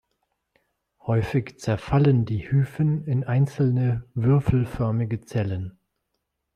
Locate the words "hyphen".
2.51-3.05